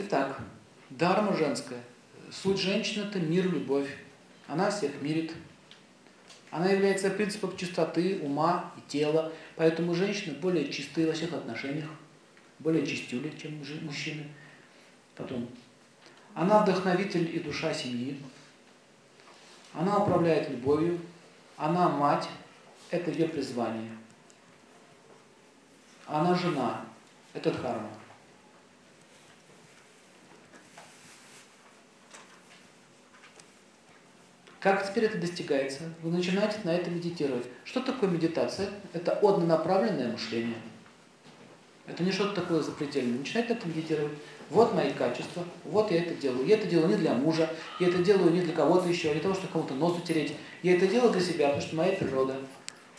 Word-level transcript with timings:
Итак, 0.00 0.38
дарма 0.90 1.36
женская. 1.36 1.82
Суть 2.30 2.60
женщины– 2.60 3.06
это 3.08 3.18
мир, 3.18 3.52
любовь. 3.52 3.96
Она 4.46 4.70
всех 4.70 5.02
мирит. 5.02 5.34
Она 6.52 6.66
является 6.68 7.10
принципом 7.10 7.56
чистоты 7.56 8.20
ума 8.22 8.72
и 8.76 8.80
тела. 8.88 9.32
Поэтому 9.56 9.96
женщины 9.96 10.38
более 10.38 10.70
чистые 10.70 11.08
во 11.08 11.14
всех 11.14 11.32
отношениях, 11.32 11.90
более 12.60 12.86
чистюли, 12.86 13.36
чем 13.36 13.60
мужчины. 13.84 14.28
Потом, 15.16 15.48
она 16.32 16.62
вдохновитель 16.62 17.34
и 17.34 17.40
душа 17.40 17.74
семьи. 17.74 18.22
Она 19.74 19.98
управляет 19.98 20.48
любовью. 20.48 21.00
Она 21.56 21.88
мать. 21.88 22.28
Это 22.90 23.10
ее 23.10 23.26
призвание. 23.26 23.90
Она 26.06 26.36
жена. 26.36 26.84
Это 27.34 27.50
дхарма. 27.50 27.90
Как 34.60 34.88
теперь 34.88 35.04
это 35.04 35.18
достигается? 35.18 35.84
Вы 36.02 36.10
начинаете 36.10 36.56
на 36.64 36.70
это 36.70 36.90
медитировать. 36.90 37.46
Что 37.64 37.80
такое 37.80 38.10
медитация? 38.10 38.68
Это 38.92 39.12
однонаправленное 39.12 40.10
мышление. 40.10 40.56
Это 41.86 42.02
не 42.02 42.10
что-то 42.10 42.40
такое 42.40 42.60
запредельное. 42.60 43.18
Начинайте 43.18 43.54
на 43.54 43.58
это 43.58 43.68
медитировать. 43.68 44.18
Вот 44.50 44.74
мои 44.74 44.92
качества, 44.92 45.44
вот 45.64 45.90
я 45.90 45.98
это 45.98 46.14
делаю. 46.14 46.46
Я 46.46 46.56
это 46.56 46.66
делаю 46.66 46.88
не 46.88 46.96
для 46.96 47.14
мужа, 47.14 47.48
я 47.78 47.88
это 47.88 47.98
делаю 47.98 48.32
не 48.32 48.40
для 48.40 48.52
кого-то 48.52 48.88
еще, 48.88 49.08
не 49.08 49.14
для 49.14 49.22
того, 49.22 49.34
чтобы 49.34 49.52
кому-то 49.52 49.74
нос 49.74 49.96
утереть. 49.96 50.34
Я 50.62 50.74
это 50.74 50.86
делаю 50.86 51.12
для 51.12 51.20
себя, 51.20 51.46
потому 51.48 51.62
что 51.62 51.76
моя 51.76 51.92
природа. 51.92 52.34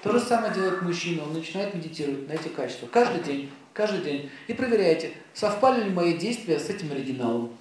То 0.02 0.14
же 0.14 0.20
самое 0.20 0.54
делает 0.54 0.82
мужчина, 0.82 1.24
он 1.24 1.34
начинает 1.34 1.74
медитировать 1.74 2.28
на 2.28 2.34
эти 2.34 2.48
качества. 2.48 2.88
Каждый 2.88 3.22
день, 3.22 3.50
каждый 3.74 4.02
день. 4.02 4.30
И 4.48 4.54
проверяйте, 4.54 5.12
совпали 5.34 5.84
ли 5.84 5.90
мои 5.90 6.18
действия 6.18 6.58
с 6.58 6.70
этим 6.70 6.92
оригиналом. 6.92 7.58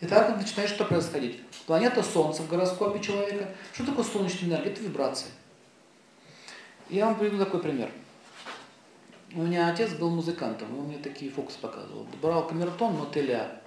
И 0.00 0.06
так 0.06 0.36
начинает 0.36 0.70
что 0.70 0.84
происходить. 0.84 1.40
Планета 1.66 2.02
Солнце 2.02 2.42
в 2.42 2.48
гороскопе 2.48 3.00
человека. 3.00 3.48
Что 3.74 3.86
такое 3.86 4.04
солнечная 4.04 4.48
энергия? 4.48 4.70
Это 4.70 4.82
вибрация. 4.82 5.30
Я 6.88 7.06
вам 7.06 7.18
приведу 7.18 7.38
такой 7.38 7.60
пример. 7.60 7.90
У 9.32 9.42
меня 9.42 9.68
отец 9.68 9.92
был 9.92 10.10
музыкантом, 10.10 10.76
он 10.76 10.86
мне 10.86 10.98
такие 10.98 11.30
фокусы 11.30 11.58
показывал. 11.60 12.06
Брал 12.20 12.48
камертон 12.48 12.94
мотыля, 12.94 13.60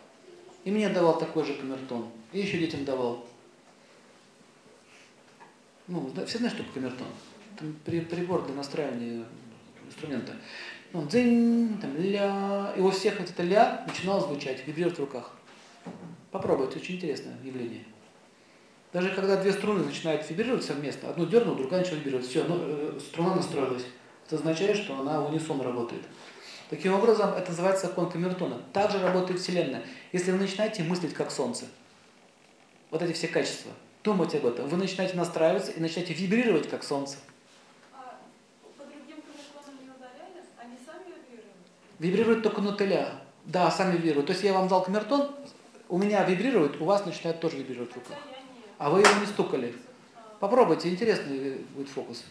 и 0.66 0.72
мне 0.72 0.90
давал 0.90 1.18
такой 1.18 1.46
же 1.46 1.54
камертон. 1.54 2.10
И 2.34 2.40
еще 2.40 2.58
детям 2.58 2.84
давал. 2.84 3.26
Ну, 5.88 6.12
все 6.26 6.38
знают, 6.40 6.56
что 6.56 6.64
такое 6.64 6.84
камертон? 6.84 7.08
Там 7.58 7.76
при, 7.86 8.02
прибор 8.02 8.46
для 8.46 8.56
настраивания 8.56 9.24
инструмента. 9.88 10.34
Он 10.94 11.08
дзынь, 11.08 11.78
там 11.80 11.96
ля, 11.96 12.74
и 12.76 12.82
у 12.82 12.92
всех 12.92 13.22
это 13.22 13.44
ля 13.44 13.86
начинало 13.88 14.20
звучать, 14.20 14.68
вибрировать 14.68 14.98
в 14.98 15.02
руках. 15.02 15.32
Попробуйте, 16.34 16.80
очень 16.80 16.96
интересное 16.96 17.36
явление. 17.44 17.84
Даже 18.92 19.12
когда 19.12 19.40
две 19.40 19.54
струны 19.54 19.84
начинают 19.84 20.28
вибрировать 20.28 20.64
совместно, 20.64 21.10
одну 21.10 21.28
дернул, 21.28 21.56
другая 21.56 21.82
начала 21.82 21.98
вибрировать, 21.98 22.28
все, 22.28 22.44
ну, 22.46 22.58
э, 22.60 23.00
струна 23.00 23.36
настроилась. 23.36 23.86
Это 24.26 24.38
означает, 24.38 24.78
что 24.78 25.00
она 25.00 25.22
в 25.22 25.30
унисон 25.30 25.62
работает. 25.62 26.02
Таким 26.72 26.96
образом, 26.96 27.36
это 27.36 27.52
называется 27.52 27.86
закон 27.86 28.10
Камертона. 28.10 28.60
Также 28.74 29.00
работает 29.00 29.40
Вселенная. 29.40 29.84
Если 30.12 30.32
вы 30.32 30.40
начинаете 30.40 30.82
мыслить 30.82 31.14
как 31.14 31.30
Солнце, 31.30 31.66
вот 32.90 33.04
эти 33.04 33.14
все 33.14 33.28
качества, 33.28 33.72
думать 34.04 34.34
об 34.34 34.48
этом, 34.48 34.68
вы 34.68 34.78
начинаете 34.78 35.16
настраиваться 35.16 35.72
и 35.72 35.80
начинаете 35.80 36.16
вибрировать 36.16 36.68
как 36.68 36.84
Солнце. 36.84 37.18
А 37.94 38.16
вибрируют? 42.00 42.42
Только 42.42 42.62
нутеля. 42.62 43.22
Да, 43.46 43.70
сами 43.70 43.98
вибрируют. 43.98 44.26
То 44.26 44.34
есть 44.34 44.44
я 44.44 44.54
вам 44.54 44.68
дал 44.68 44.84
камертон, 44.84 45.30
у 45.94 46.00
меня 46.00 46.24
вибрирует, 46.24 46.82
у 46.82 46.86
вас 46.86 47.06
начинает 47.06 47.40
тоже 47.40 47.58
вибрировать 47.58 47.96
нет. 47.96 48.06
А 48.80 48.90
вы 48.90 49.02
его 49.02 49.20
не 49.20 49.28
стукали. 49.28 49.76
Попробуйте, 50.40 50.90
интересный 50.90 51.58
будет 51.76 51.88
фокус. 51.88 52.24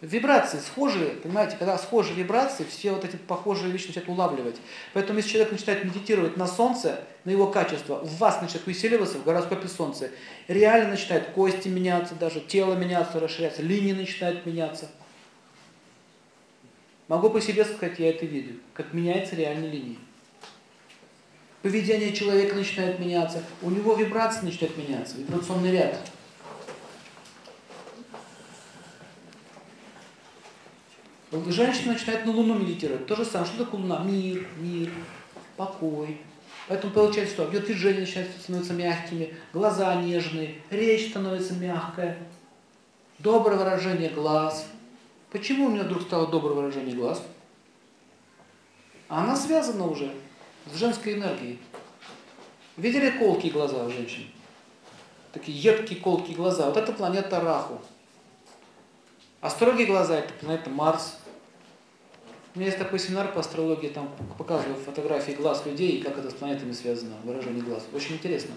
Вибрации 0.00 0.60
схожие, 0.60 1.10
понимаете, 1.10 1.56
когда 1.58 1.76
схожие 1.76 2.16
вибрации, 2.16 2.64
все 2.64 2.92
вот 2.92 3.04
эти 3.04 3.16
похожие 3.16 3.70
вещи 3.70 3.88
начинают 3.88 4.08
улавливать. 4.08 4.56
Поэтому 4.94 5.18
если 5.18 5.32
человек 5.32 5.52
начинает 5.52 5.84
медитировать 5.84 6.38
на 6.38 6.46
Солнце, 6.46 7.04
на 7.24 7.30
его 7.32 7.48
качество, 7.48 7.96
в 7.96 8.16
вас 8.16 8.40
начинает 8.40 8.66
усиливаться 8.66 9.18
в 9.18 9.24
гороскопе 9.24 9.68
Солнца. 9.68 10.08
Реально 10.48 10.92
начинают 10.92 11.28
кости 11.34 11.68
меняться, 11.68 12.14
даже 12.14 12.40
тело 12.40 12.76
меняться, 12.76 13.20
расширяться, 13.20 13.60
линии 13.60 13.92
начинают 13.92 14.46
меняться. 14.46 14.88
Могу 17.08 17.28
по 17.28 17.42
себе 17.42 17.66
сказать, 17.66 17.98
я 17.98 18.08
это 18.08 18.24
видел, 18.24 18.54
как 18.72 18.94
меняется 18.94 19.36
реальная 19.36 19.70
линия. 19.70 19.98
Поведение 21.66 22.12
человека 22.12 22.54
начинает 22.54 23.00
меняться, 23.00 23.42
у 23.60 23.70
него 23.70 23.96
вибрации 23.96 24.44
начинают 24.44 24.76
меняться, 24.76 25.16
вибрационный 25.16 25.72
ряд. 25.72 25.98
Женщина 31.48 31.94
начинает 31.94 32.24
на 32.24 32.30
Луну 32.30 32.54
медитировать. 32.54 33.06
То 33.06 33.16
же 33.16 33.24
самое. 33.24 33.50
Что 33.50 33.64
такое 33.64 33.80
Луна? 33.80 33.98
Мир, 34.04 34.46
мир, 34.58 34.92
покой. 35.56 36.20
Поэтому 36.68 36.92
получается, 36.92 37.34
что 37.34 37.50
ее 37.50 37.58
движения 37.58 38.02
начинают 38.02 38.30
становиться 38.40 38.72
мягкими, 38.72 39.34
глаза 39.52 39.92
нежные, 40.00 40.62
речь 40.70 41.10
становится 41.10 41.54
мягкая, 41.54 42.16
доброе 43.18 43.58
выражение 43.58 44.10
глаз. 44.10 44.68
Почему 45.32 45.66
у 45.66 45.70
нее 45.72 45.82
вдруг 45.82 46.02
стало 46.02 46.28
доброе 46.28 46.54
выражение 46.54 46.94
глаз? 46.94 47.26
Она 49.08 49.34
связана 49.34 49.88
уже 49.88 50.12
с 50.72 50.76
женской 50.76 51.14
энергией. 51.14 51.58
Видели 52.76 53.10
колкие 53.10 53.52
глаза 53.52 53.84
у 53.84 53.90
женщин? 53.90 54.28
Такие 55.32 55.58
едкие 55.58 56.00
колкие 56.00 56.36
глаза. 56.36 56.66
Вот 56.66 56.76
это 56.76 56.92
планета 56.92 57.40
Раху. 57.40 57.80
А 59.40 59.50
строгие 59.50 59.86
глаза 59.86 60.18
это 60.18 60.32
планета 60.34 60.70
Марс. 60.70 61.18
У 62.54 62.58
меня 62.58 62.68
есть 62.68 62.78
такой 62.78 62.98
семинар 62.98 63.32
по 63.32 63.40
астрологии, 63.40 63.88
там 63.88 64.10
показываю 64.38 64.76
фотографии 64.76 65.32
глаз 65.32 65.66
людей 65.66 65.98
и 65.98 66.02
как 66.02 66.16
это 66.16 66.30
с 66.30 66.34
планетами 66.34 66.72
связано, 66.72 67.16
выражение 67.22 67.62
глаз. 67.62 67.84
Очень 67.92 68.14
интересно. 68.14 68.54